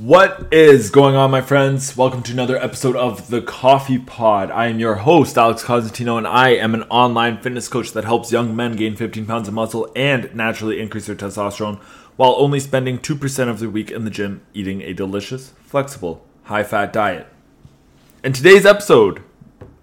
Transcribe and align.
What 0.00 0.48
is 0.50 0.88
going 0.88 1.14
on, 1.14 1.30
my 1.30 1.42
friends? 1.42 1.94
Welcome 1.94 2.22
to 2.22 2.32
another 2.32 2.56
episode 2.56 2.96
of 2.96 3.28
the 3.28 3.42
Coffee 3.42 3.98
Pod. 3.98 4.50
I 4.50 4.68
am 4.68 4.80
your 4.80 4.94
host, 4.94 5.36
Alex 5.36 5.62
Cosentino, 5.62 6.16
and 6.16 6.26
I 6.26 6.52
am 6.52 6.72
an 6.72 6.84
online 6.84 7.36
fitness 7.36 7.68
coach 7.68 7.92
that 7.92 8.04
helps 8.04 8.32
young 8.32 8.56
men 8.56 8.76
gain 8.76 8.96
15 8.96 9.26
pounds 9.26 9.46
of 9.46 9.52
muscle 9.52 9.92
and 9.94 10.34
naturally 10.34 10.80
increase 10.80 11.04
their 11.04 11.14
testosterone 11.14 11.78
while 12.16 12.34
only 12.38 12.60
spending 12.60 12.98
2% 12.98 13.48
of 13.50 13.58
their 13.60 13.68
week 13.68 13.90
in 13.90 14.04
the 14.04 14.10
gym 14.10 14.40
eating 14.54 14.80
a 14.80 14.94
delicious, 14.94 15.52
flexible, 15.66 16.24
high 16.44 16.64
fat 16.64 16.94
diet. 16.94 17.26
In 18.24 18.32
today's 18.32 18.64
episode, 18.64 19.22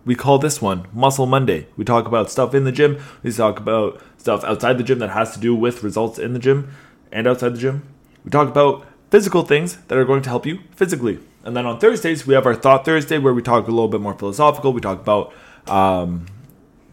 we 0.03 0.15
call 0.15 0.39
this 0.39 0.59
one 0.59 0.87
Muscle 0.91 1.27
Monday. 1.27 1.67
We 1.77 1.85
talk 1.85 2.07
about 2.07 2.31
stuff 2.31 2.55
in 2.55 2.63
the 2.63 2.71
gym, 2.71 2.99
we 3.21 3.31
talk 3.31 3.59
about 3.59 4.01
stuff 4.17 4.43
outside 4.45 4.79
the 4.79 4.83
gym 4.83 4.97
that 4.97 5.11
has 5.11 5.33
to 5.35 5.39
do 5.39 5.53
with 5.53 5.83
results 5.83 6.17
in 6.17 6.33
the 6.33 6.39
gym 6.39 6.71
and 7.11 7.27
outside 7.27 7.53
the 7.53 7.59
gym. 7.59 7.83
We 8.25 8.31
talk 8.31 8.49
about 8.49 8.83
physical 9.09 9.43
things 9.43 9.77
that 9.87 9.97
are 9.97 10.05
going 10.05 10.21
to 10.21 10.29
help 10.29 10.45
you 10.45 10.59
physically. 10.75 11.19
And 11.43 11.55
then 11.55 11.65
on 11.65 11.79
Thursdays, 11.79 12.27
we 12.27 12.33
have 12.33 12.45
our 12.45 12.55
Thought 12.55 12.83
Thursday 12.83 13.17
where 13.17 13.33
we 13.33 13.41
talk 13.41 13.67
a 13.67 13.71
little 13.71 13.87
bit 13.87 14.01
more 14.01 14.13
philosophical. 14.13 14.73
We 14.73 14.81
talk 14.81 14.99
about 14.99 15.33
um, 15.67 16.25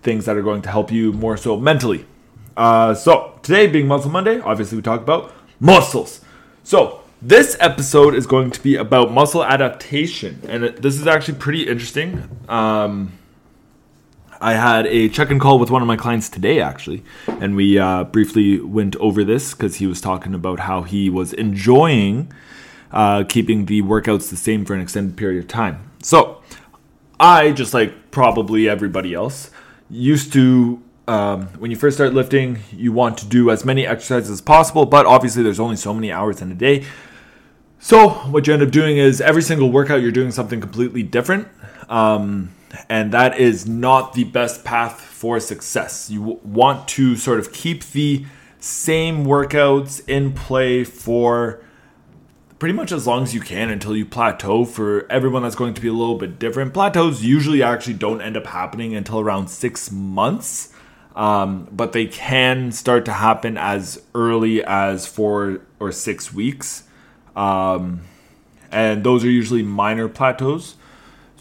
things 0.03 0.27
that 0.27 0.37
are 0.37 0.43
going 0.43 0.63
to 0.63 0.71
help 0.71 0.93
you 0.93 1.13
more 1.13 1.37
so 1.37 1.57
mentally. 1.57 2.07
Uh, 2.57 2.95
so 2.95 3.39
today, 3.43 3.67
being 3.67 3.89
Muscle 3.89 4.11
Monday, 4.11 4.39
obviously 4.41 4.77
we 4.77 4.83
talk 4.83 5.01
about 5.01 5.33
muscles. 5.59 6.21
So 6.63 7.01
this 7.21 7.57
episode 7.59 8.15
is 8.15 8.27
going 8.27 8.51
to 8.53 8.63
be 8.63 8.77
about 8.77 9.11
muscle 9.11 9.45
adaptation, 9.45 10.41
and 10.49 10.65
it, 10.65 10.83
this 10.83 11.01
is 11.01 11.07
actually 11.07 11.39
pretty 11.39 11.67
interesting. 11.67 12.29
Um, 12.49 13.13
I 14.45 14.53
had 14.53 14.87
a 14.89 15.09
check-in 15.09 15.39
call 15.39 15.59
with 15.59 15.71
one 15.71 15.81
of 15.81 15.89
my 15.89 15.97
clients 15.97 16.29
today, 16.29 16.61
actually, 16.61 17.03
and 17.27 17.57
we 17.57 17.79
uh, 17.79 18.05
briefly 18.05 18.61
went 18.61 18.95
over 18.97 19.25
this 19.25 19.55
because 19.55 19.77
he 19.77 19.87
was 19.87 20.03
talking 20.03 20.35
about 20.35 20.61
how 20.61 20.83
he 20.83 21.09
was 21.09 21.33
enjoying 21.33 22.31
uh, 22.93 23.25
keeping 23.27 23.65
the 23.65 23.81
workouts 23.81 24.29
the 24.29 24.37
same 24.37 24.67
for 24.67 24.75
an 24.75 24.83
extended 24.83 25.17
period 25.17 25.43
of 25.43 25.49
time. 25.49 25.91
So, 26.03 26.43
I 27.19 27.53
just 27.53 27.73
like 27.73 28.11
probably 28.11 28.69
everybody 28.69 29.15
else 29.15 29.51
used 29.89 30.35
to. 30.35 30.83
Um, 31.09 31.47
when 31.59 31.71
you 31.71 31.79
first 31.79 31.97
start 31.97 32.13
lifting, 32.13 32.59
you 32.71 32.93
want 32.93 33.17
to 33.19 33.27
do 33.27 33.51
as 33.51 33.65
many 33.65 33.87
exercises 33.87 34.31
as 34.31 34.43
possible, 34.43 34.85
but 34.85 35.07
obviously 35.07 35.43
there's 35.43 35.61
only 35.61 35.77
so 35.77 35.95
many 35.95 36.13
hours 36.13 36.43
in 36.43 36.53
a 36.53 36.55
day. 36.55 36.85
So 37.79 38.11
what 38.11 38.47
you 38.47 38.53
end 38.53 38.63
up 38.63 38.71
doing 38.71 38.99
is 38.99 39.23
every 39.23 39.43
single 39.43 39.71
workout 39.71 40.03
you're 40.03 40.13
doing 40.13 40.31
something 40.31 40.61
completely 40.61 41.03
different. 41.03 41.49
Um, 41.89 42.54
and 42.89 43.13
that 43.13 43.39
is 43.39 43.67
not 43.67 44.13
the 44.15 44.25
best 44.25 44.65
path 44.65 45.01
for 45.01 45.41
success. 45.41 46.11
You 46.11 46.41
want 46.43 46.89
to 46.89 47.17
sort 47.17 47.39
of 47.39 47.53
keep 47.53 47.85
the 47.85 48.25
same 48.59 49.25
workouts 49.27 50.07
in 50.09 50.33
play 50.33 50.85
for 50.85 51.63
pretty 52.59 52.73
much 52.75 52.93
as 52.93 53.07
long 53.07 53.23
as 53.23 53.35
you 53.35 53.41
can 53.41 53.69
until 53.71 53.95
you 53.95 54.07
plateau. 54.07 54.65
For 54.65 55.11
everyone, 55.11 55.43
that's 55.43 55.55
going 55.55 55.75
to 55.75 55.81
be 55.81 55.89
a 55.89 55.93
little 55.93 56.17
bit 56.17 56.39
different. 56.39 56.73
Plateaus 56.73 57.23
usually 57.23 57.63
actually 57.63 57.95
don't 57.95 58.23
end 58.23 58.37
up 58.37 58.47
happening 58.47 58.95
until 58.95 59.21
around 59.21 59.49
six 59.49 59.91
months, 59.91 60.73
um, 61.15 61.69
but 61.71 61.93
they 61.93 62.07
can 62.07 62.73
start 62.73 63.05
to 63.05 63.13
happen 63.13 63.59
as 63.59 64.03
early 64.15 64.65
as 64.65 65.07
four 65.07 65.61
or 65.79 65.93
six 65.93 66.33
weeks. 66.33 66.85
Um, 67.37 68.01
and 68.71 69.05
those 69.05 69.25
are 69.25 69.31
usually 69.31 69.63
minor 69.63 70.09
plateaus. 70.09 70.77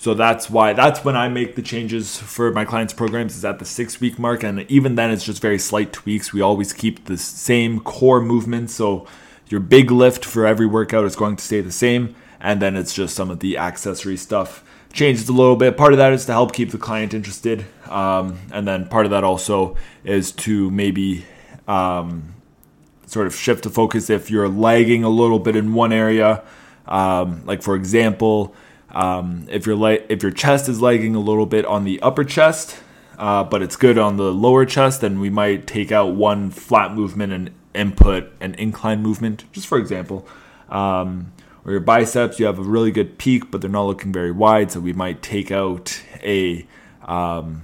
So 0.04 0.14
that's 0.14 0.50
why 0.50 0.74
that's 0.74 1.06
when 1.06 1.16
I 1.16 1.30
make 1.30 1.56
the 1.56 1.62
changes 1.62 2.18
for 2.18 2.52
my 2.52 2.66
clients' 2.66 2.92
programs 2.92 3.38
is 3.38 3.46
at 3.46 3.60
the 3.60 3.64
six 3.64 4.02
week 4.02 4.20
mark, 4.20 4.44
and 4.44 4.70
even 4.70 4.96
then 4.96 5.12
it's 5.12 5.24
just 5.24 5.42
very 5.42 5.58
slight 5.58 5.94
tweaks. 5.94 6.34
We 6.34 6.42
always 6.42 6.74
keep 6.74 7.06
the 7.06 7.16
same 7.16 7.80
core 7.80 8.20
movements, 8.20 8.74
so 8.74 9.08
your 9.48 9.62
big 9.62 9.92
lift 9.92 10.26
for 10.26 10.46
every 10.46 10.66
workout 10.66 11.06
is 11.06 11.16
going 11.16 11.38
to 11.38 11.42
stay 11.42 11.62
the 11.62 11.72
same, 11.72 12.18
and 12.42 12.62
then 12.62 12.76
it's 12.76 12.94
just 12.94 13.16
some 13.16 13.30
of 13.30 13.40
the 13.40 13.58
accessory 13.58 14.18
stuff 14.18 14.66
changes 14.92 15.30
a 15.30 15.32
little 15.32 15.56
bit. 15.56 15.78
Part 15.78 15.94
of 15.94 16.00
that 16.00 16.12
is 16.12 16.26
to 16.26 16.34
help 16.34 16.52
keep 16.52 16.72
the 16.72 16.78
client 16.78 17.14
interested, 17.14 17.64
um, 17.90 18.40
and 18.52 18.68
then 18.68 18.90
part 18.90 19.06
of 19.06 19.12
that 19.12 19.24
also 19.24 19.78
is 20.04 20.34
to 20.34 20.70
maybe 20.70 21.24
um, 21.66 22.34
sort 23.06 23.26
of 23.26 23.34
shift 23.34 23.64
the 23.64 23.70
focus 23.70 24.10
if 24.10 24.30
you're 24.30 24.50
lagging 24.50 25.06
a 25.06 25.10
little 25.10 25.40
bit 25.40 25.56
in 25.56 25.74
one 25.74 25.94
area. 25.94 26.44
Um, 26.86 27.46
like 27.46 27.64
for 27.64 27.78
example, 27.78 28.54
um, 28.94 29.48
if 29.50 29.66
your 29.66 29.76
le- 29.76 30.00
if 30.10 30.22
your 30.22 30.32
chest 30.32 30.70
is 30.70 30.82
lagging 30.82 31.16
a 31.16 31.20
little 31.20 31.46
bit 31.46 31.66
on 31.66 31.84
the 31.84 32.02
upper 32.02 32.24
chest, 32.24 32.78
uh, 33.18 33.44
but 33.44 33.62
it's 33.62 33.76
good 33.76 33.98
on 33.98 34.18
the 34.18 34.32
lower 34.32 34.66
chest, 34.66 35.02
then 35.02 35.20
we 35.20 35.30
might 35.30 35.68
take 35.68 35.92
out 35.92 36.14
one 36.16 36.50
flat 36.50 36.94
movement 36.94 37.34
and 37.34 37.52
input 37.74 38.32
an 38.40 38.54
incline 38.56 39.02
movement, 39.02 39.46
just 39.52 39.68
for 39.68 39.78
example. 39.78 40.28
Um, 40.70 41.32
or 41.66 41.72
your 41.72 41.82
biceps, 41.82 42.40
you 42.40 42.46
have 42.46 42.60
a 42.60 42.64
really 42.64 42.92
good 42.92 43.18
peak, 43.18 43.50
but 43.50 43.62
they're 43.62 43.70
not 43.70 43.84
looking 43.84 44.12
very 44.12 44.32
wide, 44.32 44.72
so 44.72 44.80
we 44.80 44.94
might 44.94 45.22
take 45.22 45.50
out 45.52 46.02
a 46.22 46.68
um, 47.06 47.64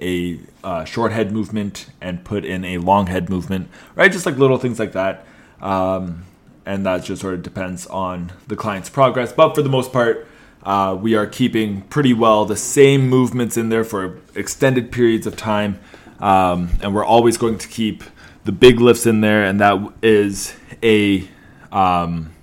a 0.00 0.38
uh, 0.62 0.84
short 0.84 1.12
head 1.12 1.32
movement 1.32 1.86
and 2.00 2.24
put 2.24 2.44
in 2.44 2.64
a 2.64 2.78
long 2.78 3.06
head 3.06 3.30
movement, 3.30 3.68
right? 3.94 4.12
Just 4.12 4.26
like 4.26 4.36
little 4.36 4.58
things 4.58 4.78
like 4.78 4.92
that. 4.92 5.26
Um, 5.60 6.24
and 6.66 6.86
that 6.86 7.04
just 7.04 7.20
sort 7.20 7.34
of 7.34 7.42
depends 7.42 7.86
on 7.86 8.32
the 8.46 8.56
client's 8.56 8.88
progress. 8.88 9.32
But 9.32 9.54
for 9.54 9.62
the 9.62 9.68
most 9.68 9.92
part, 9.92 10.26
uh, 10.62 10.96
we 11.00 11.14
are 11.14 11.26
keeping 11.26 11.82
pretty 11.82 12.14
well 12.14 12.44
the 12.44 12.56
same 12.56 13.08
movements 13.08 13.56
in 13.56 13.68
there 13.68 13.84
for 13.84 14.18
extended 14.34 14.90
periods 14.90 15.26
of 15.26 15.36
time. 15.36 15.78
Um, 16.20 16.70
and 16.82 16.94
we're 16.94 17.04
always 17.04 17.36
going 17.36 17.58
to 17.58 17.68
keep 17.68 18.02
the 18.44 18.52
big 18.52 18.80
lifts 18.80 19.06
in 19.06 19.20
there, 19.20 19.44
and 19.44 19.60
that 19.60 19.92
is 20.02 20.54
a, 20.82 21.28
um, 21.72 22.34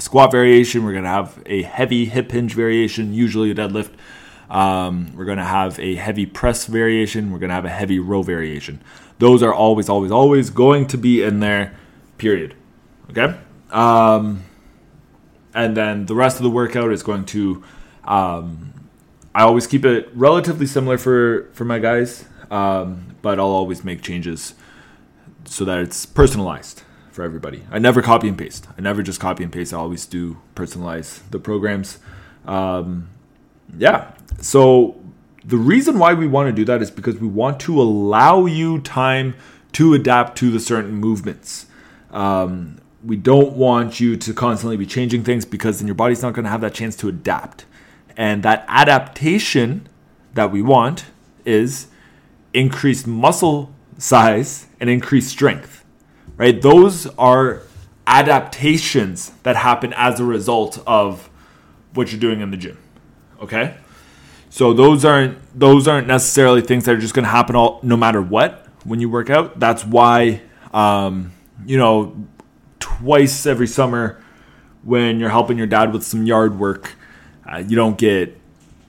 squat 0.00 0.30
variation. 0.30 0.84
We're 0.84 0.92
going 0.92 1.04
to 1.04 1.10
have 1.10 1.42
a 1.46 1.62
heavy 1.62 2.06
hip 2.06 2.30
hinge 2.30 2.54
variation, 2.54 3.12
usually 3.12 3.50
a 3.50 3.54
deadlift. 3.54 3.90
Um, 4.48 5.12
we're 5.14 5.26
going 5.26 5.38
to 5.38 5.44
have 5.44 5.78
a 5.78 5.94
heavy 5.94 6.26
press 6.26 6.66
variation. 6.66 7.30
We're 7.30 7.38
going 7.38 7.50
to 7.50 7.54
have 7.54 7.64
a 7.64 7.70
heavy 7.70 7.98
row 7.98 8.22
variation. 8.22 8.82
Those 9.18 9.42
are 9.42 9.54
always, 9.54 9.88
always, 9.88 10.10
always 10.10 10.50
going 10.50 10.86
to 10.88 10.98
be 10.98 11.22
in 11.22 11.40
there, 11.40 11.76
period. 12.18 12.54
Okay? 13.10 13.38
Um, 13.72 14.44
and 15.54 15.76
then 15.76 16.06
the 16.06 16.14
rest 16.14 16.36
of 16.36 16.42
the 16.42 16.50
workout 16.50 16.92
is 16.92 17.02
going 17.02 17.24
to. 17.26 17.62
Um, 18.04 18.88
I 19.34 19.42
always 19.42 19.66
keep 19.66 19.84
it 19.84 20.08
relatively 20.14 20.66
similar 20.66 20.98
for 20.98 21.48
for 21.52 21.64
my 21.64 21.78
guys, 21.78 22.24
um, 22.50 23.16
but 23.22 23.38
I'll 23.38 23.46
always 23.46 23.84
make 23.84 24.02
changes 24.02 24.54
so 25.44 25.64
that 25.64 25.78
it's 25.78 26.06
personalized 26.06 26.82
for 27.10 27.24
everybody. 27.24 27.64
I 27.70 27.78
never 27.78 28.02
copy 28.02 28.28
and 28.28 28.38
paste. 28.38 28.66
I 28.76 28.80
never 28.80 29.02
just 29.02 29.20
copy 29.20 29.42
and 29.42 29.52
paste. 29.52 29.72
I 29.72 29.78
always 29.78 30.06
do 30.06 30.38
personalize 30.54 31.28
the 31.30 31.38
programs. 31.38 31.98
Um, 32.46 33.10
yeah. 33.76 34.12
So 34.40 35.00
the 35.44 35.56
reason 35.56 35.98
why 35.98 36.14
we 36.14 36.26
want 36.26 36.48
to 36.48 36.52
do 36.52 36.64
that 36.66 36.82
is 36.82 36.90
because 36.90 37.18
we 37.18 37.28
want 37.28 37.60
to 37.60 37.80
allow 37.80 38.46
you 38.46 38.80
time 38.80 39.34
to 39.72 39.94
adapt 39.94 40.38
to 40.38 40.50
the 40.50 40.60
certain 40.60 40.94
movements. 40.94 41.66
Um, 42.10 42.80
we 43.04 43.16
don't 43.16 43.52
want 43.52 44.00
you 44.00 44.16
to 44.16 44.34
constantly 44.34 44.76
be 44.76 44.86
changing 44.86 45.24
things 45.24 45.44
because 45.44 45.78
then 45.78 45.86
your 45.86 45.94
body's 45.94 46.22
not 46.22 46.34
going 46.34 46.44
to 46.44 46.50
have 46.50 46.60
that 46.60 46.74
chance 46.74 46.96
to 46.96 47.08
adapt. 47.08 47.64
And 48.16 48.42
that 48.42 48.64
adaptation 48.68 49.88
that 50.34 50.52
we 50.52 50.60
want 50.62 51.06
is 51.44 51.86
increased 52.52 53.06
muscle 53.06 53.72
size 53.96 54.66
and 54.78 54.90
increased 54.90 55.30
strength. 55.30 55.84
Right? 56.36 56.60
Those 56.60 57.06
are 57.16 57.62
adaptations 58.06 59.32
that 59.42 59.56
happen 59.56 59.92
as 59.96 60.20
a 60.20 60.24
result 60.24 60.82
of 60.86 61.30
what 61.94 62.12
you're 62.12 62.20
doing 62.20 62.40
in 62.40 62.50
the 62.50 62.56
gym. 62.56 62.78
Okay? 63.40 63.76
So 64.50 64.72
those 64.72 65.04
aren't 65.04 65.38
those 65.58 65.86
aren't 65.86 66.08
necessarily 66.08 66.60
things 66.60 66.84
that 66.84 66.96
are 66.96 67.00
just 67.00 67.14
going 67.14 67.24
to 67.24 67.30
happen 67.30 67.54
all 67.54 67.78
no 67.82 67.96
matter 67.96 68.20
what 68.20 68.66
when 68.84 69.00
you 69.00 69.08
work 69.08 69.30
out. 69.30 69.60
That's 69.60 69.84
why 69.84 70.42
um, 70.74 71.32
you 71.64 71.78
know 71.78 72.26
twice 73.00 73.46
every 73.46 73.66
summer 73.66 74.22
when 74.82 75.18
you're 75.18 75.30
helping 75.30 75.56
your 75.56 75.66
dad 75.66 75.92
with 75.92 76.04
some 76.04 76.26
yard 76.26 76.58
work. 76.58 76.94
Uh, 77.50 77.58
you 77.58 77.74
don't 77.74 77.98
get, 77.98 78.38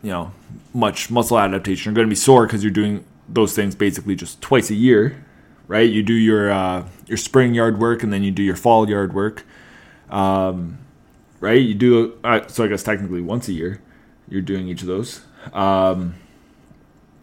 you 0.03 0.12
know, 0.12 0.31
much 0.74 1.09
muscle 1.09 1.39
adaptation. 1.39 1.89
You're 1.89 1.95
going 1.95 2.07
to 2.07 2.12
be 2.12 2.15
sore 2.15 2.45
because 2.45 2.63
you're 2.63 2.71
doing 2.71 3.06
those 3.27 3.56
things 3.56 3.74
basically 3.74 4.15
just 4.15 4.41
twice 4.41 4.69
a 4.69 4.75
year, 4.75 5.25
right? 5.68 5.89
You 5.89 6.03
do 6.03 6.13
your 6.13 6.51
uh, 6.51 6.86
your 7.07 7.18
spring 7.18 7.53
yard 7.53 7.80
work 7.80 8.03
and 8.03 8.12
then 8.12 8.24
you 8.24 8.31
do 8.31 8.44
your 8.44 8.56
fall 8.56 8.89
yard 8.89 9.13
work, 9.13 9.45
um, 10.09 10.77
right? 11.39 11.62
You 11.62 11.74
do 11.74 12.19
uh, 12.24 12.47
so 12.47 12.65
I 12.65 12.68
guess 12.68 12.83
technically 12.83 13.21
once 13.21 13.47
a 13.47 13.53
year 13.53 13.81
you're 14.30 14.41
doing 14.41 14.68
each 14.68 14.81
of 14.81 14.88
those, 14.88 15.21
um, 15.53 16.15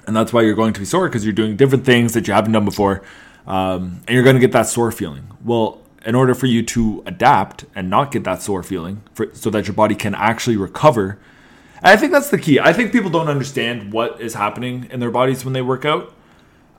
and 0.07 0.17
that's 0.17 0.33
why 0.33 0.43
you're 0.43 0.55
going 0.55 0.73
to 0.73 0.81
be 0.81 0.87
sore 0.87 1.09
because 1.09 1.25
you're 1.25 1.33
doing 1.33 1.57
different 1.57 1.85
things 1.85 2.15
that 2.15 2.27
you 2.27 2.35
haven't 2.35 2.53
done 2.53 2.65
before, 2.65 3.03
um, 3.47 4.03
and 4.07 4.15
you're 4.15 4.25
going 4.25 4.37
to 4.37 4.41
get 4.41 4.53
that 4.53 4.67
sore 4.67 4.91
feeling. 4.93 5.27
Well, 5.45 5.83
in 6.09 6.15
order 6.15 6.35
for 6.35 6.47
you 6.47 6.63
to 6.63 7.03
adapt 7.07 7.65
and 7.75 7.89
not 7.89 8.11
get 8.11 8.25
that 8.25 8.43
sore 8.43 8.63
feeling 8.63 9.03
for, 9.13 9.33
so 9.35 9.51
that 9.51 9.67
your 9.67 9.75
body 9.75 9.95
can 9.95 10.15
actually 10.15 10.57
recover 10.57 11.19
and 11.77 11.87
i 11.87 11.97
think 11.97 12.11
that's 12.11 12.31
the 12.31 12.39
key 12.39 12.59
i 12.59 12.73
think 12.73 12.91
people 12.91 13.11
don't 13.11 13.29
understand 13.29 13.93
what 13.93 14.21
is 14.21 14.35
happening 14.35 14.89
in 14.91 14.99
their 14.99 15.11
bodies 15.11 15.45
when 15.45 15.55
they 15.55 15.63
work 15.63 15.85
out 15.85 16.15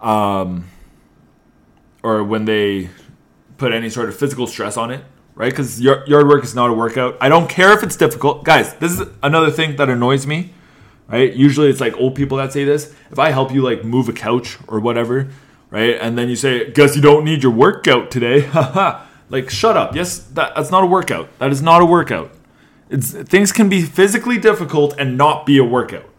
um, 0.02 0.66
or 2.04 2.24
when 2.24 2.46
they 2.46 2.90
put 3.58 3.72
any 3.74 3.90
sort 3.90 4.10
of 4.10 4.18
physical 4.18 4.48
stress 4.48 4.76
on 4.78 4.92
it 4.92 5.04
right? 5.40 5.52
Because 5.52 5.80
yard 5.80 6.28
work 6.28 6.44
is 6.44 6.54
not 6.54 6.70
a 6.70 6.74
workout. 6.74 7.18
I 7.22 7.30
don't 7.30 7.50
care 7.50 7.72
if 7.72 7.82
it's 7.82 7.96
difficult. 7.96 8.44
Guys, 8.44 8.74
this 8.75 9.00
is 9.00 9.08
another 9.24 9.50
thing 9.50 9.78
that 9.78 9.88
annoys 9.88 10.28
me, 10.28 10.54
right? 11.08 11.34
Usually 11.34 11.70
it's 11.70 11.80
like 11.80 11.96
old 11.96 12.14
people 12.14 12.38
that 12.38 12.52
say 12.52 12.66
this. 12.66 12.94
If 13.10 13.18
I 13.18 13.32
help 13.32 13.54
you 13.54 13.62
like 13.62 13.86
move 13.86 14.10
a 14.10 14.14
couch 14.14 14.58
or 14.68 14.82
whatever, 14.82 15.30
right? 15.70 15.96
And 15.96 16.18
then 16.18 16.28
you 16.28 16.36
say, 16.36 16.70
guess 16.72 16.94
you 16.98 17.02
don't 17.02 17.24
need 17.24 17.42
your 17.42 17.54
workout 17.54 18.12
today. 18.12 18.42
Haha. 18.56 19.06
Like, 19.30 19.50
shut 19.50 19.78
up. 19.78 19.96
Yes, 19.96 20.20
that, 20.20 20.56
that's 20.56 20.72
not 20.72 20.84
a 20.84 20.88
workout. 20.88 21.38
That 21.40 21.52
is 21.52 21.62
not 21.62 21.81
a 21.81 21.86
workout. 21.86 22.31
It's 22.90 23.12
things 23.12 23.52
can 23.52 23.70
be 23.70 23.84
physically 23.84 24.38
difficult 24.38 24.96
and 24.98 25.18
not 25.18 25.46
be 25.46 25.58
a 25.60 25.64
workout. 25.64 26.10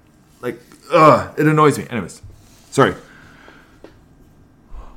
Like, 0.41 0.61
ugh, 0.93 1.35
it 1.39 1.47
annoys 1.47 1.79
me. 1.79 1.87
Anyways, 1.91 2.23
sorry. 2.71 2.95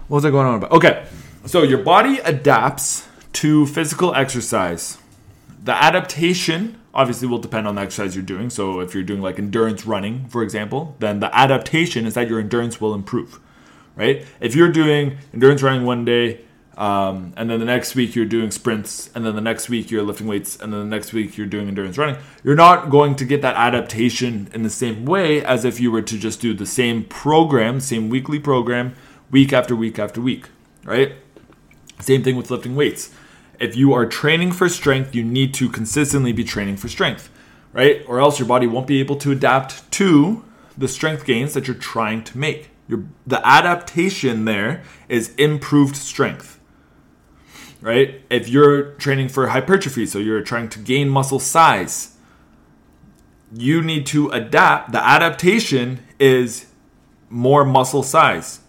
What 0.07 0.17
was 0.17 0.25
I 0.25 0.29
going 0.29 0.45
on 0.45 0.55
about? 0.55 0.71
Okay, 0.71 1.05
so 1.45 1.63
your 1.63 1.79
body 1.79 2.19
adapts 2.19 3.07
to 3.33 3.65
physical 3.65 4.13
exercise. 4.13 4.99
The 5.63 5.73
adaptation 5.73 6.79
obviously 6.93 7.27
will 7.27 7.39
depend 7.39 7.67
on 7.67 7.75
the 7.75 7.81
exercise 7.81 8.15
you're 8.15 8.23
doing. 8.23 8.49
So 8.49 8.79
if 8.79 8.93
you're 8.93 9.03
doing 9.03 9.21
like 9.21 9.39
endurance 9.39 9.85
running, 9.85 10.27
for 10.27 10.43
example, 10.43 10.95
then 10.99 11.19
the 11.19 11.35
adaptation 11.35 12.05
is 12.05 12.13
that 12.13 12.29
your 12.29 12.39
endurance 12.39 12.79
will 12.79 12.93
improve, 12.93 13.39
right? 13.95 14.25
If 14.39 14.55
you're 14.55 14.71
doing 14.71 15.17
endurance 15.33 15.63
running 15.63 15.85
one 15.85 16.05
day 16.05 16.41
um, 16.77 17.33
and 17.37 17.49
then 17.49 17.59
the 17.59 17.65
next 17.65 17.95
week 17.95 18.15
you're 18.15 18.25
doing 18.25 18.49
sprints, 18.49 19.09
and 19.13 19.25
then 19.25 19.35
the 19.35 19.41
next 19.41 19.69
week 19.69 19.91
you're 19.91 20.01
lifting 20.01 20.27
weights, 20.27 20.55
and 20.59 20.73
then 20.73 20.79
the 20.79 20.95
next 20.95 21.13
week 21.13 21.37
you're 21.37 21.47
doing 21.47 21.67
endurance 21.67 21.97
running. 21.97 22.17
You're 22.43 22.55
not 22.55 22.89
going 22.89 23.15
to 23.17 23.25
get 23.25 23.41
that 23.43 23.55
adaptation 23.55 24.49
in 24.53 24.63
the 24.63 24.69
same 24.69 25.05
way 25.05 25.43
as 25.43 25.65
if 25.65 25.79
you 25.79 25.91
were 25.91 26.01
to 26.01 26.17
just 26.17 26.41
do 26.41 26.53
the 26.53 26.65
same 26.65 27.03
program, 27.03 27.79
same 27.79 28.09
weekly 28.09 28.39
program, 28.39 28.95
week 29.29 29.53
after 29.53 29.75
week 29.75 29.99
after 29.99 30.19
week, 30.19 30.49
right? 30.83 31.13
Same 31.99 32.23
thing 32.23 32.35
with 32.35 32.49
lifting 32.49 32.75
weights. 32.75 33.11
If 33.59 33.75
you 33.75 33.93
are 33.93 34.07
training 34.07 34.51
for 34.53 34.67
strength, 34.67 35.13
you 35.13 35.23
need 35.23 35.53
to 35.55 35.69
consistently 35.69 36.33
be 36.33 36.43
training 36.43 36.77
for 36.77 36.87
strength, 36.87 37.29
right? 37.71 38.03
Or 38.07 38.19
else 38.19 38.39
your 38.39 38.47
body 38.47 38.65
won't 38.65 38.87
be 38.87 38.99
able 38.99 39.15
to 39.17 39.31
adapt 39.31 39.89
to 39.91 40.43
the 40.75 40.87
strength 40.87 41.23
gains 41.23 41.53
that 41.53 41.67
you're 41.67 41.75
trying 41.75 42.23
to 42.23 42.37
make. 42.37 42.71
Your, 42.87 43.05
the 43.27 43.45
adaptation 43.47 44.45
there 44.45 44.83
is 45.07 45.35
improved 45.35 45.95
strength 45.95 46.59
right? 47.83 48.21
If 48.29 48.47
you're 48.47 48.93
training 48.93 49.27
for 49.27 49.47
hypertrophy, 49.47 50.05
so 50.05 50.17
you're 50.17 50.41
trying 50.41 50.69
to 50.69 50.79
gain 50.79 51.09
muscle 51.09 51.39
size, 51.39 52.15
you 53.53 53.81
need 53.81 54.05
to 54.07 54.29
adapt. 54.29 54.93
The 54.93 55.05
adaptation 55.05 55.99
is 56.17 56.67
more 57.29 57.65
muscle 57.65 58.01
size. 58.01 58.61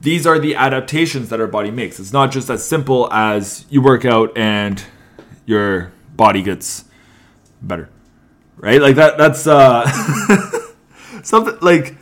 These 0.00 0.26
are 0.26 0.40
the 0.40 0.56
adaptations 0.56 1.28
that 1.28 1.40
our 1.40 1.46
body 1.46 1.70
makes. 1.70 2.00
It's 2.00 2.12
not 2.12 2.32
just 2.32 2.50
as 2.50 2.66
simple 2.66 3.10
as 3.12 3.66
you 3.70 3.80
work 3.80 4.04
out 4.04 4.36
and 4.36 4.82
your 5.46 5.92
body 6.16 6.42
gets 6.42 6.84
better. 7.62 7.88
Right? 8.56 8.80
Like 8.82 8.96
that 8.96 9.16
that's 9.16 9.46
uh 9.46 9.88
something 11.22 11.56
like 11.60 11.96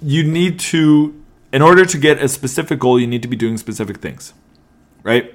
you 0.00 0.24
need 0.24 0.58
to 0.58 1.22
in 1.52 1.60
order 1.60 1.84
to 1.84 1.98
get 1.98 2.22
a 2.22 2.28
specific 2.28 2.78
goal, 2.78 2.98
you 2.98 3.06
need 3.06 3.22
to 3.22 3.28
be 3.28 3.36
doing 3.36 3.58
specific 3.58 3.98
things 3.98 4.32
right? 5.02 5.34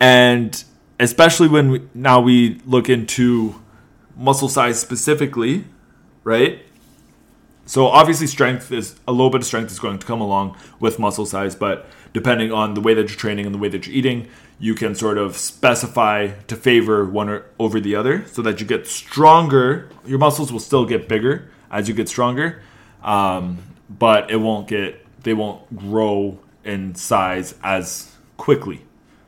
And 0.00 0.62
especially 0.98 1.48
when 1.48 1.70
we, 1.70 1.88
now 1.94 2.20
we 2.20 2.60
look 2.66 2.88
into 2.88 3.60
muscle 4.16 4.48
size 4.48 4.80
specifically, 4.80 5.64
right? 6.24 6.62
So 7.66 7.86
obviously 7.88 8.26
strength 8.26 8.70
is 8.70 8.98
a 9.08 9.12
little 9.12 9.30
bit 9.30 9.40
of 9.40 9.46
strength 9.46 9.72
is 9.72 9.78
going 9.78 9.98
to 9.98 10.06
come 10.06 10.20
along 10.20 10.56
with 10.78 10.98
muscle 10.98 11.26
size, 11.26 11.54
but 11.54 11.86
depending 12.12 12.52
on 12.52 12.74
the 12.74 12.80
way 12.80 12.94
that 12.94 13.08
you're 13.08 13.18
training 13.18 13.44
and 13.44 13.54
the 13.54 13.58
way 13.58 13.68
that 13.68 13.86
you're 13.86 13.96
eating, 13.96 14.28
you 14.58 14.74
can 14.74 14.94
sort 14.94 15.18
of 15.18 15.36
specify 15.36 16.28
to 16.46 16.56
favor 16.56 17.04
one 17.04 17.28
or 17.28 17.44
over 17.58 17.80
the 17.80 17.94
other 17.94 18.24
so 18.26 18.40
that 18.42 18.60
you 18.60 18.66
get 18.66 18.86
stronger. 18.86 19.90
Your 20.06 20.18
muscles 20.18 20.52
will 20.52 20.60
still 20.60 20.86
get 20.86 21.08
bigger 21.08 21.50
as 21.70 21.88
you 21.88 21.94
get 21.94 22.08
stronger, 22.08 22.62
um, 23.02 23.58
but 23.90 24.30
it 24.30 24.36
won't 24.36 24.68
get 24.68 25.04
they 25.24 25.34
won't 25.34 25.76
grow 25.76 26.38
in 26.64 26.94
size 26.94 27.54
as 27.62 28.14
quickly 28.36 28.85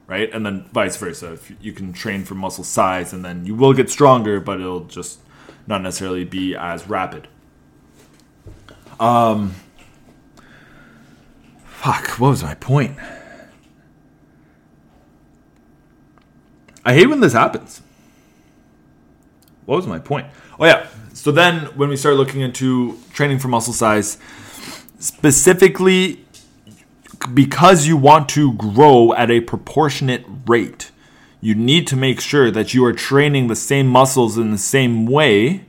right? 0.08 0.32
And 0.32 0.44
then 0.44 0.64
vice 0.72 0.96
versa. 0.96 1.34
If 1.34 1.52
you 1.60 1.72
can 1.72 1.92
train 1.92 2.24
for 2.24 2.34
muscle 2.34 2.64
size, 2.64 3.12
and 3.12 3.24
then 3.24 3.46
you 3.46 3.54
will 3.54 3.74
get 3.74 3.88
stronger, 3.88 4.40
but 4.40 4.58
it'll 4.60 4.86
just 4.86 5.20
not 5.68 5.82
necessarily 5.82 6.24
be 6.24 6.56
as 6.56 6.88
rapid. 6.88 7.28
Um, 8.98 9.54
fuck. 11.66 12.08
What 12.18 12.30
was 12.30 12.42
my 12.42 12.54
point? 12.54 12.96
I 16.84 16.94
hate 16.94 17.06
when 17.06 17.20
this 17.20 17.34
happens. 17.34 17.82
What 19.66 19.76
was 19.76 19.86
my 19.86 19.98
point? 19.98 20.26
Oh 20.58 20.64
yeah. 20.64 20.86
So 21.12 21.30
then, 21.30 21.66
when 21.76 21.90
we 21.90 21.96
start 21.96 22.16
looking 22.16 22.40
into 22.40 22.98
training 23.12 23.40
for 23.40 23.48
muscle 23.48 23.74
size, 23.74 24.16
specifically 24.98 26.24
because 27.34 27.86
you 27.86 27.96
want 27.96 28.28
to 28.30 28.52
grow 28.54 29.12
at 29.14 29.30
a 29.30 29.40
proportionate 29.40 30.24
rate, 30.46 30.90
you 31.40 31.54
need 31.54 31.86
to 31.88 31.96
make 31.96 32.20
sure 32.20 32.50
that 32.50 32.74
you 32.74 32.84
are 32.84 32.92
training 32.92 33.46
the 33.48 33.56
same 33.56 33.86
muscles 33.86 34.36
in 34.36 34.50
the 34.50 34.58
same 34.58 35.06
way, 35.06 35.66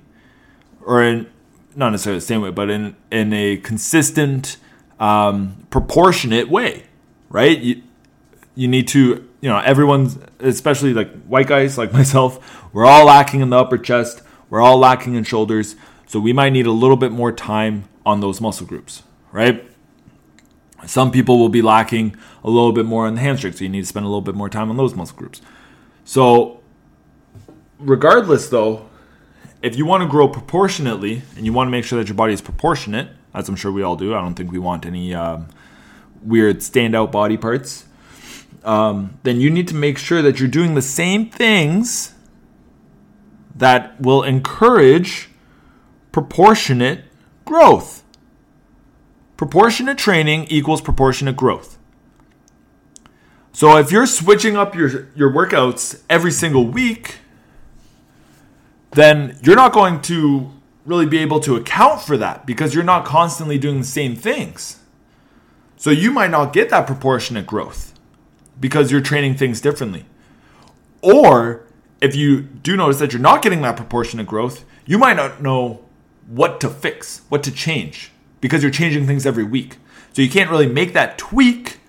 or 0.82 1.04
in 1.04 1.28
not 1.76 1.92
necessarily 1.92 2.20
the 2.20 2.26
same 2.26 2.42
way, 2.42 2.52
but 2.52 2.70
in 2.70 2.96
in 3.12 3.34
a 3.34 3.58
consistent, 3.58 4.58
um, 5.00 5.68
proportionate 5.70 6.50
way, 6.50 6.84
right? 7.30 7.58
You 7.60 7.84
you 8.56 8.68
need 8.68 8.88
to 8.90 9.28
you 9.42 9.50
know 9.50 9.60
everyone's 9.60 10.18
especially 10.40 10.94
like 10.94 11.12
white 11.24 11.48
guys 11.48 11.78
like 11.78 11.94
myself, 12.02 12.64
we're 12.74 12.86
all 12.86 13.06
lacking 13.06 13.42
in 13.42 13.50
the 13.50 13.58
upper 13.58 13.78
chest, 13.78 14.22
we're 14.50 14.62
all 14.62 14.78
lacking 14.78 15.16
in 15.16 15.24
shoulders, 15.24 15.76
so 16.08 16.20
we 16.20 16.34
might 16.34 16.50
need 16.50 16.66
a 16.66 16.72
little 16.72 16.98
bit 16.98 17.12
more 17.12 17.32
time 17.32 17.88
on 18.06 18.22
those 18.22 18.42
muscle 18.42 18.66
groups, 18.66 19.04
right? 19.32 19.69
Some 20.86 21.12
people 21.12 21.38
will 21.40 21.50
be 21.50 21.62
lacking 21.62 22.16
a 22.44 22.50
little 22.50 22.72
bit 22.72 22.86
more 22.86 23.06
on 23.06 23.16
the 23.16 23.22
hamstring, 23.22 23.54
so 23.54 23.64
you 23.64 23.70
need 23.70 23.82
to 23.82 23.88
spend 23.88 24.06
a 24.06 24.10
little 24.10 24.22
bit 24.22 24.36
more 24.36 24.50
time 24.50 24.70
on 24.70 24.78
those 24.78 24.96
muscle 24.96 25.18
groups. 25.18 25.42
So, 26.06 26.62
regardless, 27.80 28.50
though, 28.50 28.88
if 29.62 29.76
you 29.76 29.86
want 29.86 30.04
to 30.04 30.10
grow 30.10 30.28
proportionately 30.28 31.22
and 31.36 31.46
you 31.46 31.54
want 31.54 31.68
to 31.68 31.72
make 31.72 31.86
sure 31.86 32.00
that 32.00 32.08
your 32.08 32.16
body 32.16 32.34
is 32.34 32.42
proportionate, 32.42 33.10
as 33.34 33.50
I'm 33.50 33.56
sure 33.56 33.72
we 33.72 33.84
all 33.84 33.96
do, 33.96 34.16
I 34.16 34.22
don't 34.22 34.36
think 34.36 34.52
we 34.52 34.60
want 34.60 34.86
any 34.86 35.14
um, 35.14 35.48
weird 36.24 36.60
standout 36.60 37.12
body 37.12 37.38
parts. 37.38 37.86
Um, 38.64 39.20
then 39.24 39.40
you 39.40 39.50
need 39.50 39.68
to 39.70 39.76
make 39.76 39.98
sure 39.98 40.22
that 40.22 40.40
you're 40.40 40.50
doing 40.50 40.76
the 40.76 40.82
same 40.82 41.30
things 41.30 42.14
that 43.56 44.00
will 44.00 44.24
encourage 44.24 45.30
proportionate 46.12 47.04
growth. 47.46 48.04
Proportionate 49.40 49.98
training 49.98 50.48
equals 50.50 50.82
proportionate 50.82 51.38
growth. 51.38 51.78
So 53.54 53.78
if 53.78 53.90
you're 53.90 54.06
switching 54.06 54.58
up 54.58 54.76
your, 54.76 55.08
your 55.16 55.32
workouts 55.32 56.02
every 56.10 56.34
single 56.34 56.68
week, 56.68 57.20
then 58.92 59.40
you're 59.42 59.56
not 59.56 59.72
going 59.72 60.02
to 60.02 60.52
really 60.86 61.06
be 61.06 61.20
able 61.20 61.40
to 61.40 61.56
account 61.56 62.02
for 62.02 62.18
that 62.18 62.46
because 62.46 62.76
you're 62.76 62.84
not 62.84 63.06
constantly 63.06 63.58
doing 63.58 63.80
the 63.80 63.86
same 63.86 64.14
things. 64.14 64.80
So 65.78 65.90
you 65.90 66.12
might 66.12 66.32
not 66.32 66.52
get 66.52 66.70
that 66.72 66.86
proportionate 66.86 67.48
growth 67.48 67.98
because 68.60 68.92
you're 68.92 69.00
training 69.00 69.36
things 69.36 69.62
differently. 69.62 70.04
Or 71.02 71.66
if 72.02 72.14
you 72.14 72.42
do 72.42 72.76
notice 72.76 73.00
that 73.00 73.14
you're 73.14 73.22
not 73.22 73.42
getting 73.42 73.62
that 73.62 73.78
proportionate 73.78 74.28
growth, 74.28 74.66
you 74.86 74.98
might 74.98 75.16
not 75.16 75.42
know 75.42 75.80
what 76.28 76.60
to 76.60 76.70
fix, 76.70 77.22
what 77.30 77.42
to 77.44 77.52
change 77.54 78.12
because 78.42 78.62
you're 78.62 78.72
changing 78.72 79.06
things 79.08 79.26
every 79.26 79.44
week. 79.44 79.78
So 80.14 80.22
you 80.22 80.30
can't 80.30 80.50
really 80.50 80.68
make 80.68 80.94
that 80.94 81.18
tweak, 81.18 81.80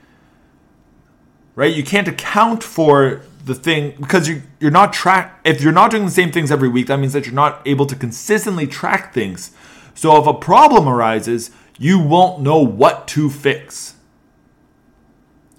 right? 1.55 1.75
You 1.75 1.85
can't 1.85 2.09
account 2.09 2.63
for 2.63 3.23
the 3.45 3.55
thing 3.55 3.95
because 3.99 4.29
you 4.29 4.43
you're 4.59 4.71
not 4.71 4.93
track 4.93 5.41
if 5.45 5.63
you're 5.63 5.73
not 5.73 5.91
doing 5.91 6.05
the 6.05 6.11
same 6.11 6.31
things 6.31 6.51
every 6.51 6.69
week, 6.69 6.87
that 6.89 6.99
means 6.99 7.13
that 7.15 7.27
you're 7.27 7.35
not 7.35 7.63
able 7.67 7.87
to 7.87 7.97
consistently 7.97 8.67
track 8.67 9.15
things. 9.15 9.53
So 9.95 10.17
if 10.21 10.27
a 10.27 10.35
problem 10.35 10.89
arises, 10.89 11.51
you 11.79 11.99
won't 11.99 12.43
know 12.43 12.61
what 12.61 13.09
to 13.09 13.31
fix. 13.31 13.95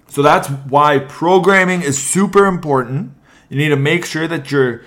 So 0.08 0.22
that's 0.22 0.48
why 0.48 0.98
programming 0.98 1.82
is 1.82 2.02
super 2.02 2.46
important. 2.46 3.12
You 3.48 3.56
need 3.56 3.70
to 3.70 3.76
make 3.76 4.04
sure 4.04 4.28
that 4.28 4.50
you're 4.50 4.82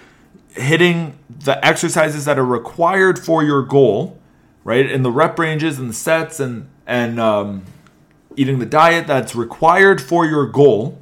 hitting 0.52 1.18
the 1.28 1.64
exercises 1.66 2.26
that 2.26 2.40
are 2.40 2.46
required 2.46 3.20
for 3.20 3.44
your 3.44 3.62
goal 3.62 4.20
right? 4.66 4.92
In 4.92 5.04
the 5.04 5.12
rep 5.12 5.40
ranges 5.40 5.80
and 5.80 5.90
the 5.90 5.94
sets 5.94 6.42
and 6.42 6.68
and 6.86 7.18
um, 7.20 7.64
eating 8.36 8.60
the 8.60 8.66
diet 8.66 9.08
that's 9.08 9.34
required 9.34 10.02
for 10.02 10.26
your 10.26 10.46
goal, 10.46 11.02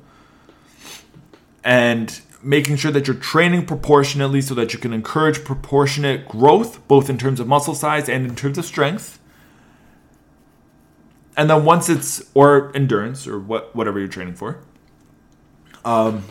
and 1.64 2.22
making 2.44 2.76
sure 2.76 2.92
that 2.92 3.08
you're 3.08 3.16
training 3.16 3.66
proportionately 3.66 4.42
so 4.42 4.54
that 4.54 4.74
you 4.74 4.80
can 4.80 4.94
encourage 4.94 5.44
proportionate 5.44 6.28
growth, 6.28 6.86
both 6.88 7.10
in 7.10 7.18
terms 7.18 7.40
of 7.40 7.48
muscle 7.48 7.74
size 7.74 8.08
and 8.08 8.28
in 8.28 8.36
terms 8.36 8.58
of 8.58 8.66
strength. 8.66 9.20
And 11.36 11.50
then 11.50 11.66
once 11.66 11.90
it's 11.90 12.22
or 12.36 12.72
endurance 12.76 13.26
or 13.26 13.40
what 13.40 13.76
whatever 13.76 13.98
you're 13.98 14.08
training 14.08 14.36
for, 14.36 14.60
um, 15.84 16.26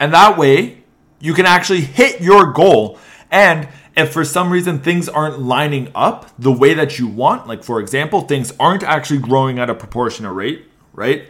And 0.00 0.14
that 0.14 0.38
way, 0.38 0.82
you 1.20 1.34
can 1.34 1.46
actually 1.46 1.80
hit 1.80 2.20
your 2.20 2.52
goal. 2.52 2.98
And 3.30 3.68
if 3.98 4.12
for 4.12 4.24
some 4.24 4.52
reason 4.52 4.78
things 4.78 5.08
aren't 5.08 5.40
lining 5.40 5.90
up 5.94 6.30
the 6.38 6.52
way 6.52 6.72
that 6.74 6.98
you 6.98 7.08
want, 7.08 7.48
like 7.48 7.64
for 7.64 7.80
example, 7.80 8.20
things 8.22 8.52
aren't 8.60 8.84
actually 8.84 9.18
growing 9.18 9.58
at 9.58 9.68
a 9.68 9.74
proportional 9.74 10.32
rate, 10.32 10.66
right? 10.92 11.28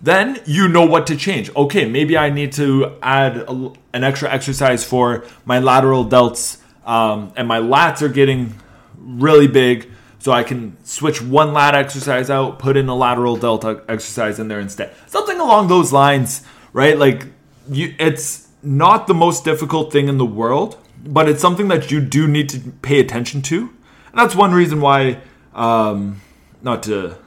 Then 0.00 0.40
you 0.46 0.68
know 0.68 0.86
what 0.86 1.06
to 1.08 1.16
change. 1.16 1.54
Okay, 1.54 1.84
maybe 1.84 2.16
I 2.16 2.30
need 2.30 2.52
to 2.52 2.96
add 3.02 3.36
a, 3.36 3.72
an 3.92 4.04
extra 4.04 4.32
exercise 4.32 4.84
for 4.84 5.24
my 5.44 5.58
lateral 5.58 6.04
delts, 6.04 6.58
um, 6.86 7.32
and 7.36 7.46
my 7.46 7.58
lats 7.58 8.00
are 8.00 8.08
getting 8.08 8.54
really 8.96 9.48
big, 9.48 9.90
so 10.18 10.32
I 10.32 10.44
can 10.44 10.82
switch 10.84 11.20
one 11.20 11.52
lat 11.52 11.74
exercise 11.74 12.30
out, 12.30 12.58
put 12.58 12.76
in 12.76 12.88
a 12.88 12.94
lateral 12.94 13.36
delta 13.36 13.82
exercise 13.88 14.38
in 14.38 14.48
there 14.48 14.60
instead. 14.60 14.94
Something 15.06 15.40
along 15.40 15.68
those 15.68 15.92
lines, 15.92 16.42
right? 16.72 16.96
Like 16.98 17.26
you, 17.70 17.94
it's 17.98 18.48
not 18.62 19.08
the 19.08 19.14
most 19.14 19.44
difficult 19.44 19.92
thing 19.92 20.08
in 20.08 20.18
the 20.18 20.26
world, 20.26 20.78
but 21.04 21.28
it's 21.28 21.40
something 21.40 21.68
that 21.68 21.90
you 21.90 22.00
do 22.00 22.26
need 22.28 22.48
to 22.50 22.60
pay 22.82 23.00
attention 23.00 23.42
to. 23.42 23.60
And 23.60 24.14
that's 24.14 24.34
one 24.34 24.52
reason 24.52 24.80
why, 24.80 25.20
um, 25.54 26.20
not 26.62 26.82
to 26.84 27.18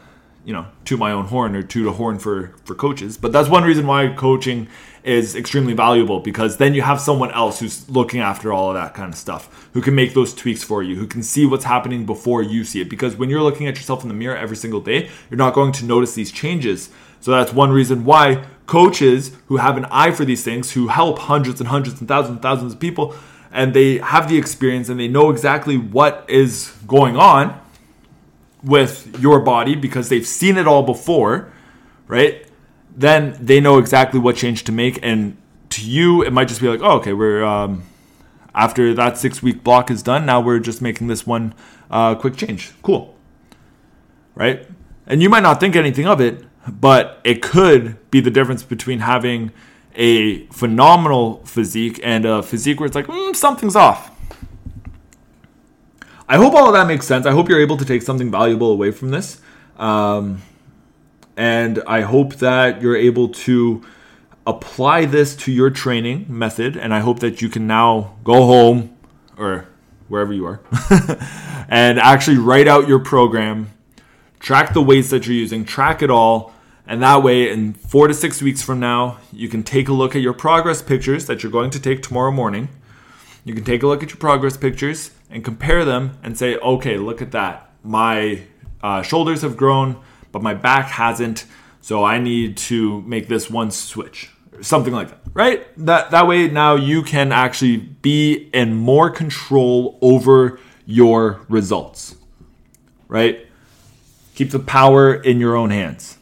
you 0.43 0.53
know, 0.53 0.65
to 0.85 0.97
my 0.97 1.11
own 1.11 1.25
horn 1.25 1.55
or 1.55 1.61
to 1.61 1.83
the 1.83 1.91
horn 1.91 2.17
for 2.17 2.53
for 2.65 2.73
coaches. 2.75 3.17
But 3.17 3.31
that's 3.31 3.49
one 3.49 3.63
reason 3.63 3.85
why 3.85 4.07
coaching 4.07 4.67
is 5.03 5.35
extremely 5.35 5.73
valuable 5.73 6.19
because 6.19 6.57
then 6.57 6.73
you 6.75 6.81
have 6.83 6.99
someone 7.01 7.31
else 7.31 7.59
who's 7.59 7.89
looking 7.89 8.19
after 8.19 8.53
all 8.53 8.69
of 8.69 8.75
that 8.75 8.93
kind 8.93 9.11
of 9.11 9.17
stuff, 9.17 9.69
who 9.73 9.81
can 9.81 9.95
make 9.95 10.13
those 10.13 10.33
tweaks 10.33 10.63
for 10.63 10.83
you, 10.83 10.95
who 10.95 11.07
can 11.07 11.23
see 11.23 11.45
what's 11.45 11.65
happening 11.65 12.05
before 12.05 12.43
you 12.43 12.63
see 12.63 12.81
it. 12.81 12.89
Because 12.89 13.15
when 13.15 13.29
you're 13.29 13.41
looking 13.41 13.67
at 13.67 13.75
yourself 13.75 14.03
in 14.03 14.09
the 14.09 14.13
mirror 14.13 14.37
every 14.37 14.57
single 14.57 14.79
day, 14.79 15.09
you're 15.29 15.37
not 15.37 15.53
going 15.53 15.71
to 15.73 15.85
notice 15.85 16.13
these 16.13 16.31
changes. 16.31 16.89
So 17.19 17.31
that's 17.31 17.51
one 17.51 17.71
reason 17.71 18.05
why 18.05 18.45
coaches 18.67 19.31
who 19.47 19.57
have 19.57 19.77
an 19.77 19.85
eye 19.85 20.11
for 20.11 20.25
these 20.25 20.43
things, 20.43 20.71
who 20.71 20.87
help 20.87 21.19
hundreds 21.19 21.59
and 21.59 21.69
hundreds 21.69 21.99
and 21.99 22.07
thousands 22.07 22.33
and 22.33 22.41
thousands 22.41 22.73
of 22.73 22.79
people, 22.79 23.15
and 23.51 23.73
they 23.73 23.97
have 23.97 24.29
the 24.29 24.37
experience 24.37 24.89
and 24.89 24.99
they 24.99 25.07
know 25.07 25.29
exactly 25.29 25.77
what 25.77 26.25
is 26.27 26.73
going 26.87 27.17
on 27.17 27.59
with 28.63 29.19
your 29.19 29.39
body 29.39 29.75
because 29.75 30.09
they've 30.09 30.27
seen 30.27 30.57
it 30.57 30.67
all 30.67 30.83
before, 30.83 31.51
right? 32.07 32.45
Then 32.95 33.37
they 33.39 33.59
know 33.59 33.77
exactly 33.77 34.19
what 34.19 34.35
change 34.35 34.63
to 34.65 34.71
make. 34.71 34.99
And 35.01 35.37
to 35.69 35.81
you, 35.81 36.21
it 36.23 36.31
might 36.31 36.47
just 36.47 36.61
be 36.61 36.67
like, 36.67 36.81
oh, 36.81 36.97
okay, 36.97 37.13
we're 37.13 37.43
um, 37.43 37.83
after 38.53 38.93
that 38.93 39.17
six 39.17 39.41
week 39.41 39.63
block 39.63 39.89
is 39.89 40.03
done. 40.03 40.25
Now 40.25 40.41
we're 40.41 40.59
just 40.59 40.81
making 40.81 41.07
this 41.07 41.25
one 41.25 41.53
uh, 41.89 42.15
quick 42.15 42.35
change. 42.35 42.71
Cool, 42.83 43.15
right? 44.35 44.67
And 45.07 45.21
you 45.21 45.29
might 45.29 45.43
not 45.43 45.59
think 45.59 45.75
anything 45.75 46.07
of 46.07 46.21
it, 46.21 46.45
but 46.67 47.19
it 47.23 47.41
could 47.41 47.97
be 48.11 48.21
the 48.21 48.31
difference 48.31 48.63
between 48.63 48.99
having 48.99 49.51
a 49.95 50.45
phenomenal 50.47 51.43
physique 51.45 51.99
and 52.03 52.25
a 52.25 52.41
physique 52.41 52.79
where 52.79 52.87
it's 52.87 52.95
like 52.95 53.07
mm, 53.07 53.35
something's 53.35 53.75
off 53.75 54.11
I 56.31 56.37
hope 56.37 56.53
all 56.53 56.67
of 56.67 56.73
that 56.75 56.87
makes 56.87 57.05
sense. 57.05 57.25
I 57.25 57.31
hope 57.31 57.49
you're 57.49 57.59
able 57.59 57.75
to 57.75 57.83
take 57.83 58.03
something 58.03 58.31
valuable 58.31 58.71
away 58.71 58.91
from 58.91 59.09
this. 59.09 59.41
Um, 59.75 60.41
and 61.35 61.83
I 61.85 62.03
hope 62.03 62.35
that 62.35 62.81
you're 62.81 62.95
able 62.95 63.27
to 63.43 63.83
apply 64.47 65.07
this 65.07 65.35
to 65.35 65.51
your 65.51 65.69
training 65.69 66.27
method. 66.29 66.77
And 66.77 66.93
I 66.93 67.01
hope 67.01 67.19
that 67.19 67.41
you 67.41 67.49
can 67.49 67.67
now 67.67 68.15
go 68.23 68.45
home 68.45 68.95
or 69.37 69.67
wherever 70.07 70.31
you 70.31 70.45
are 70.45 70.61
and 71.67 71.99
actually 71.99 72.37
write 72.37 72.69
out 72.69 72.87
your 72.87 72.99
program, 72.99 73.69
track 74.39 74.73
the 74.73 74.81
weights 74.81 75.09
that 75.09 75.27
you're 75.27 75.35
using, 75.35 75.65
track 75.65 76.01
it 76.01 76.09
all. 76.09 76.53
And 76.87 77.01
that 77.03 77.23
way, 77.23 77.49
in 77.49 77.73
four 77.73 78.07
to 78.07 78.13
six 78.13 78.41
weeks 78.41 78.61
from 78.61 78.79
now, 78.79 79.19
you 79.31 79.47
can 79.47 79.63
take 79.63 79.87
a 79.87 79.93
look 79.93 80.15
at 80.15 80.21
your 80.21 80.33
progress 80.33 80.81
pictures 80.81 81.25
that 81.27 81.43
you're 81.43 81.51
going 81.51 81.69
to 81.71 81.79
take 81.79 82.01
tomorrow 82.01 82.31
morning. 82.31 82.69
You 83.45 83.53
can 83.53 83.63
take 83.63 83.83
a 83.83 83.87
look 83.87 84.03
at 84.03 84.09
your 84.09 84.17
progress 84.17 84.57
pictures 84.57 85.11
and 85.29 85.43
compare 85.43 85.85
them 85.85 86.17
and 86.23 86.37
say, 86.37 86.57
okay, 86.57 86.97
look 86.97 87.21
at 87.21 87.31
that. 87.31 87.71
My 87.83 88.43
uh, 88.83 89.01
shoulders 89.01 89.41
have 89.41 89.57
grown, 89.57 90.01
but 90.31 90.41
my 90.41 90.53
back 90.53 90.87
hasn't. 90.87 91.45
So 91.81 92.03
I 92.03 92.19
need 92.19 92.57
to 92.57 93.01
make 93.01 93.27
this 93.27 93.49
one 93.49 93.71
switch, 93.71 94.29
or 94.53 94.61
something 94.61 94.93
like 94.93 95.09
that, 95.09 95.19
right? 95.33 95.67
That 95.85 96.11
that 96.11 96.27
way 96.27 96.47
now 96.47 96.75
you 96.75 97.01
can 97.01 97.31
actually 97.31 97.77
be 97.77 98.49
in 98.53 98.75
more 98.75 99.09
control 99.09 99.97
over 100.01 100.59
your 100.85 101.41
results, 101.49 102.15
right? 103.07 103.47
Keep 104.35 104.51
the 104.51 104.59
power 104.59 105.15
in 105.15 105.39
your 105.39 105.55
own 105.55 105.71
hands. 105.71 106.17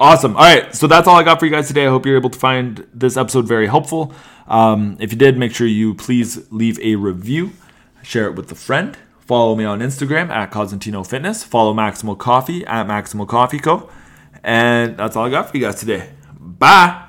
Awesome. 0.00 0.34
All 0.34 0.42
right. 0.42 0.74
So 0.74 0.86
that's 0.86 1.06
all 1.06 1.16
I 1.16 1.22
got 1.22 1.38
for 1.38 1.44
you 1.44 1.52
guys 1.52 1.68
today. 1.68 1.86
I 1.86 1.90
hope 1.90 2.06
you're 2.06 2.16
able 2.16 2.30
to 2.30 2.38
find 2.38 2.86
this 2.94 3.18
episode 3.18 3.46
very 3.46 3.66
helpful. 3.66 4.14
Um, 4.48 4.96
if 4.98 5.12
you 5.12 5.18
did, 5.18 5.36
make 5.36 5.54
sure 5.54 5.66
you 5.66 5.94
please 5.94 6.50
leave 6.50 6.80
a 6.80 6.96
review, 6.96 7.52
share 8.02 8.26
it 8.26 8.34
with 8.34 8.50
a 8.50 8.54
friend. 8.54 8.96
Follow 9.20 9.54
me 9.54 9.64
on 9.64 9.80
Instagram 9.80 10.30
at 10.30 10.50
Cosentino 10.50 11.06
Fitness. 11.06 11.44
Follow 11.44 11.74
Maximal 11.74 12.18
Coffee 12.18 12.64
at 12.64 12.86
Maximal 12.86 13.28
Coffee 13.28 13.58
Co. 13.58 13.90
And 14.42 14.96
that's 14.96 15.16
all 15.16 15.26
I 15.26 15.30
got 15.30 15.50
for 15.50 15.56
you 15.58 15.64
guys 15.64 15.78
today. 15.78 16.08
Bye. 16.40 17.06